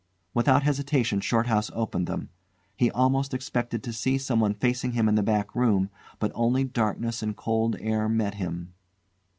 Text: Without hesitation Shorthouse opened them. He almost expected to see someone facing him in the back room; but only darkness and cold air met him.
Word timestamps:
Without 0.33 0.63
hesitation 0.63 1.19
Shorthouse 1.19 1.69
opened 1.75 2.07
them. 2.07 2.29
He 2.75 2.89
almost 2.89 3.35
expected 3.35 3.83
to 3.83 3.93
see 3.93 4.17
someone 4.17 4.55
facing 4.55 4.93
him 4.93 5.07
in 5.07 5.13
the 5.13 5.21
back 5.21 5.53
room; 5.53 5.91
but 6.17 6.31
only 6.33 6.63
darkness 6.63 7.21
and 7.21 7.37
cold 7.37 7.75
air 7.79 8.09
met 8.09 8.33
him. 8.33 8.73